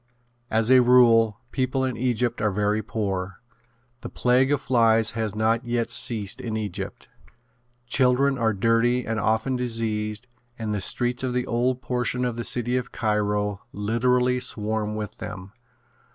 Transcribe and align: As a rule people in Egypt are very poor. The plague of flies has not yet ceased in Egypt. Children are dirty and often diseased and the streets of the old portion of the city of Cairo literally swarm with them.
As 0.49 0.71
a 0.71 0.81
rule 0.81 1.37
people 1.51 1.85
in 1.85 1.95
Egypt 1.95 2.41
are 2.41 2.49
very 2.49 2.81
poor. 2.81 3.39
The 4.01 4.09
plague 4.09 4.51
of 4.51 4.59
flies 4.59 5.11
has 5.11 5.35
not 5.35 5.63
yet 5.63 5.91
ceased 5.91 6.41
in 6.41 6.57
Egypt. 6.57 7.07
Children 7.85 8.35
are 8.35 8.51
dirty 8.51 9.05
and 9.05 9.19
often 9.19 9.55
diseased 9.57 10.25
and 10.57 10.73
the 10.73 10.81
streets 10.81 11.21
of 11.21 11.33
the 11.33 11.45
old 11.45 11.83
portion 11.83 12.25
of 12.25 12.35
the 12.35 12.43
city 12.43 12.77
of 12.77 12.91
Cairo 12.91 13.61
literally 13.71 14.39
swarm 14.39 14.95
with 14.95 15.15
them. 15.19 15.51